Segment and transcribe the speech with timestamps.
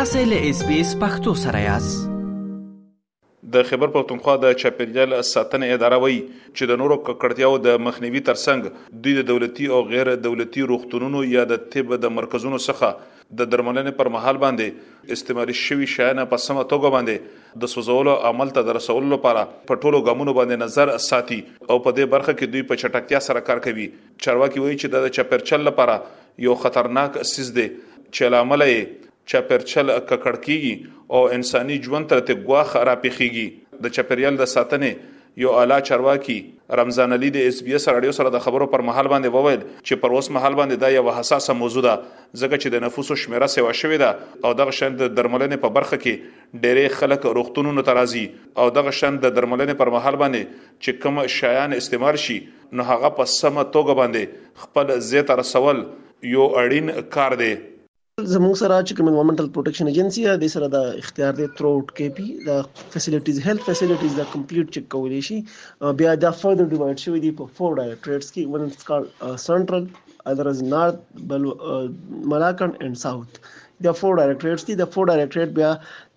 [0.00, 2.04] تاسو له اس بي اس پختو سره یاست
[3.56, 8.94] د خبر پښتونخوا د چاپیریال ساتنې اداره وایي چې د نورو ککړتیاو د مخنیوي ترڅنګ
[9.06, 13.98] دوی د دولتي او غیر دولتي روغتونونو یا د طب د مرکزونو څخه د درملنې
[13.98, 19.12] پر مهال باندې استعمالي شوی شایانه په سمه توګه باندې د سوزولو عمل ته درسولو
[19.16, 23.22] لپاره په ټولو ګامونو باندې نظر ساتي او په دې برخه کې دوی په چټکتیا
[23.28, 23.88] سره کار کوي
[24.26, 26.00] چارواکي وایي چې د چاپیرچل لپاره
[26.48, 30.74] یو خطرناک سیس دی چې لامل یې چاپرچل ککړ کیږي
[31.16, 33.46] او انساني ژوند تر ته ګواخ را پیخیږي
[33.86, 36.34] د چاپریال د ساتنې یو اعلی چارواکي
[36.78, 40.02] رمضان علي د اس بي اس رادیو سره د خبرو پر محل باندې وویل چې
[40.04, 43.72] پر اوس محل باندې دا یو حساسه موضوع ده ځکه چې د نفوسو شمیره سیوا
[43.84, 48.26] شوې ده او دغه شند درملنې په برخه کې ډېری خلک روغتونونو ته راځي
[48.64, 52.38] او دغه شند درملنې پر محل باندې چې کوم شایان استعمال شي
[52.80, 55.84] نو هغه په سمه توګه باندې خپل زیات رسول
[56.36, 57.52] یو اړین کار دی
[58.34, 61.88] زموږ سره چې کوم انوایرنمنټل پروټیکشن ایجنسی ده د سره د اختیار دی تھرو اوټ
[61.96, 62.50] کې پی د
[62.94, 65.38] فیسیلیټیز هیلث فیسیلیټیز دا کمپلیټ چک کولې شي
[66.02, 69.02] بیا دا فردر ډیوایډ شوی دی په فور ډایریکټریټس کې ون از کال
[69.46, 69.84] سنټرل
[70.32, 70.96] اذر از نارث
[71.32, 71.42] بل
[72.34, 73.30] ملاکن اینڈ ساوث
[73.84, 75.68] د فور ډایریکټریټس دي د فور ډایریکټریټ بیا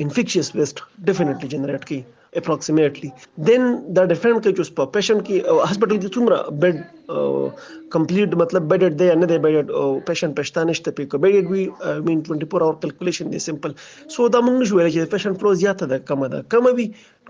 [0.06, 0.76] انفیکشس ویسټ
[1.12, 2.02] ډیفینټلی جنریټ کوي
[2.38, 3.10] اپروکسیمیټلی
[3.48, 3.62] دین
[3.96, 7.56] دا ډیفرنٹ کې چې په پیشنټ کې هسپټل کې څومره بیډ
[7.96, 9.68] کمپلیټ مطلب بیډډ دی نه دی بیډډ
[10.10, 11.64] پیشنټ پښتانه شته په کې بیډډ وی
[12.10, 13.72] مین 24 اور کیلکولیشن دی سمپل
[14.14, 16.88] سو دا موږ نشو ویل چې پیشنټ فلو زیاته ده کم ده کم وی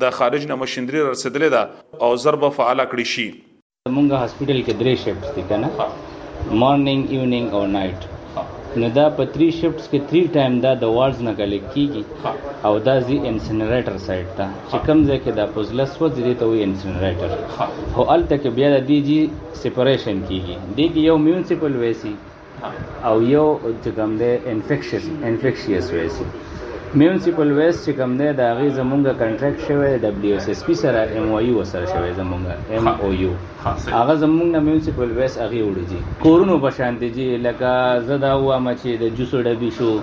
[0.05, 5.03] د خارج نه مشندري رسیدلې ده او ضرب فعال کړی شي موږ هسپیټل کې درې
[5.03, 6.10] شپږ دي کنه
[6.61, 7.99] مارننګ ایوننګ او نایټ
[8.79, 12.03] نو دا په 3 شفټس کې 3 ټایم دا د والز نه کلیک کیږي
[12.67, 16.45] او دا زی انسنریټر سایت ته چې کوم ځای کې دا پوزل سوځ دی ته
[16.51, 17.29] وی انسنریټر
[17.97, 19.19] هو ال تک بیا د دی جی
[19.63, 22.13] سپریشن کیږي دی کې یو میونسپل ویسی
[23.09, 23.45] او یو
[23.83, 26.25] چې کوم دی انفیکشن انفیکشیس ویسی
[26.99, 30.73] میونسپل ویس چې کوم دی د هغې زمونږ کنټریکټ شوی د دبلیو اس اس پی
[30.79, 33.29] سره ایم او یو سره شوی زمونږ ایم او یو
[33.67, 38.17] هغه زمونږ نه میونسپل ویس هغې وړي دي کورونو په شان دي چې لکه زه
[38.25, 39.93] دا وایم چې د جوسو ډبي شو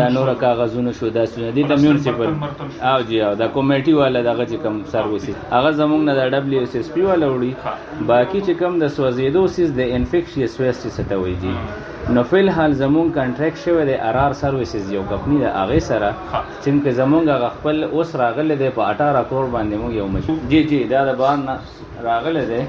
[0.00, 2.32] دا نور کاغذونه شو دا سونه دي د میونسپل
[2.92, 6.62] او جی او د کمیټي والا دغه چې کوم سرویس هغه زمونږ نه د دبلیو
[6.70, 11.02] اس اس پی والا وړي باقي چې کوم د سوځیدو سیس د انفیکشیس ویس څه
[11.14, 11.56] ته وایي دي
[12.14, 16.29] نو فل حال زمونږ کنټریکټ شوی د ارار سرویسز یو کمپنی د هغې سره
[16.64, 17.24] څنګه زمونږ
[17.54, 21.16] خپل اوس راغله دی په 18 کروڑ باندې مو یو مشر جی جی دا د
[21.22, 22.60] بار راغله دی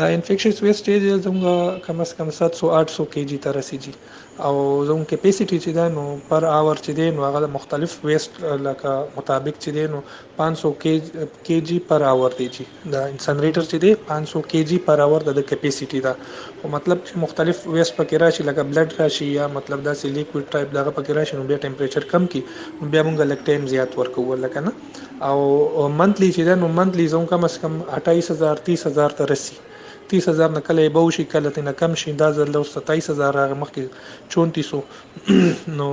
[0.00, 3.90] دا انفیکشن ویسټیج زموږ کم از کم 700 800 کیجی ته رسیدي
[4.46, 4.52] او
[4.88, 8.32] زموږ کیپیسټی چې ده نو پر اور چې ده نو هغه مختلف ویسټ
[8.66, 10.00] لکه مطابق چې ده نو
[10.70, 15.44] 500 کیجی پر اور دی چې دا انسنریټر چې ده 500 کیجی پر اور د
[15.50, 16.14] کیپیسټی ده
[16.62, 20.44] او مطلب چې مختلف ویسټ پکې راشي لکه بلډ راشي یا مطلب دا سي لیکوډ
[20.54, 23.98] ټایپ دا پکې راشي نو بیا ټمپریچر کم کی نو بیا موږ لک ټایم زیات
[24.00, 27.78] ورکو لکه نه او منتلی چې ده نو منتلی زموږ کم از کم
[28.10, 29.71] 28000 30000 ته رسیدي
[30.12, 33.82] 31000 نه کله به شي کله ته نه کم شي دا زل 27000 راغ مخکې
[34.36, 35.28] 3400
[35.78, 35.88] نو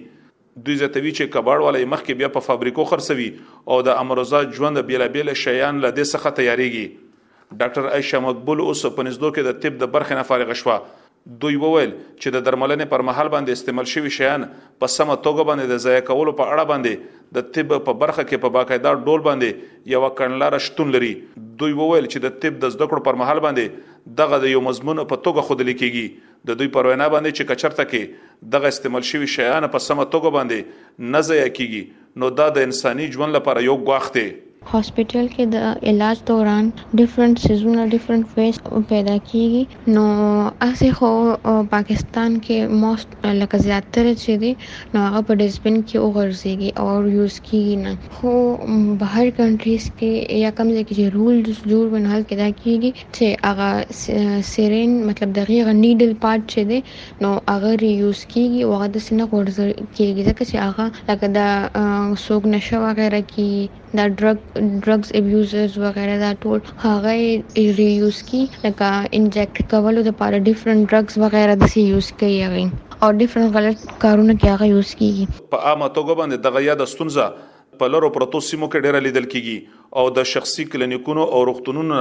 [0.66, 3.28] دوی زتوی چې کباړ ولې مخکې بیا په فابریکو خرڅوي
[3.74, 9.06] او د امرزا ژوند بیل بیل شیان لدې څخه تیاریږي ډاکټر عائشہ مقبول اوس په
[9.10, 13.02] نزدو کې د طب د برخې نه فارغ شوه دوی وویل چې د درملنې پر
[13.08, 14.44] مهال باندې استعمال شوی شیان
[14.84, 18.44] په سمه توګه باندې د ضایع کولو په اړه باندې د طب په برخه کې
[18.44, 21.10] په باقاعده ډول باندې یو کڼلار شتون لري
[21.62, 25.04] دوی وویل چې د طب د زده کړو پر مهال باندې دغه د یو مضمون
[25.08, 26.06] په توګه خود لیکيږي
[26.46, 28.00] د دوی پر وینا باندې چې کچرته کې
[28.52, 31.82] دغه استعمال شوی شیان په سمه توګه باندې نه ځای کیږي
[32.20, 34.24] نو دا د انساني ژوند لپاره یو غوښته
[34.72, 36.66] هاسپټل کې د علاج دوران
[36.98, 38.56] ډیفرنٹ سیزونه ډیفرنٹ فیس
[38.90, 39.62] پیدا کیږي
[39.94, 40.02] نو
[40.68, 41.10] اسه خو
[41.74, 43.08] پاکستان کې موست
[43.40, 44.50] لکه زیاتره چې دي
[44.94, 46.86] نو هغه په ډسبن کې وګرځيږي او
[47.18, 48.32] یوز کیږي نه خو
[49.04, 50.10] بهر کنټریز کې
[50.44, 51.36] یا کم ځای کې رول
[51.72, 53.70] جوړ ونهل کې دا کیږي چې هغه
[54.52, 56.78] سیرین مطلب دغه نیډل پارت چې دی
[57.26, 59.58] نو هغه ریوز کیږي او هغه د سینه ورځ
[59.96, 63.48] کیږي ځکه چې هغه لکه د سوګ نشه وغیرہ کې
[63.98, 64.38] دا ډرګ
[64.82, 67.14] ډرګز ابیوزرز وغیرہ دا ټول هغه
[67.78, 73.00] ری یوز کی لکه انجیکټ کولو لپاره ډیفرنٹ ډرګز وغیرہ د سی یوز کوي هغه
[73.06, 76.90] او ډیفرنٹ غلط کارونه کې هغه یوز کیږي په عامه توګه باندې دغه یا د
[76.92, 77.26] ستونزه
[77.82, 82.00] په لرو پروتو سیمو کې ډیره لیدل کیږي او د شخصي کلینیکونو او روغتونونو